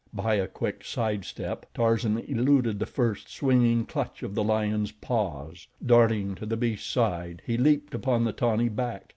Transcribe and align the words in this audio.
By 0.15 0.33
a 0.33 0.47
quick 0.47 0.83
side 0.83 1.25
step, 1.25 1.67
Tarzan 1.75 2.17
eluded 2.17 2.79
the 2.79 2.87
first 2.87 3.29
swinging 3.31 3.85
clutch 3.85 4.23
of 4.23 4.33
the 4.33 4.43
lion's 4.43 4.91
paws. 4.91 5.67
Darting 5.85 6.33
to 6.33 6.47
the 6.47 6.57
beast's 6.57 6.89
side, 6.91 7.43
he 7.45 7.55
leaped 7.55 7.93
upon 7.93 8.23
the 8.23 8.33
tawny 8.33 8.67
back. 8.69 9.09